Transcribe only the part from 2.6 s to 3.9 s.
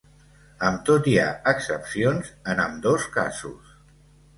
ambdós casos.